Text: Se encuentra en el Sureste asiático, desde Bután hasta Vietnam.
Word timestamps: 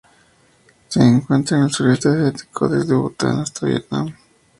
Se 0.87 0.99
encuentra 0.99 1.57
en 1.59 1.65
el 1.65 1.71
Sureste 1.71 2.09
asiático, 2.09 2.67
desde 2.67 2.95
Bután 2.95 3.41
hasta 3.41 3.67
Vietnam. 3.67 4.11